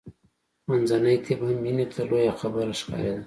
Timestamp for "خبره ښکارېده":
2.41-3.19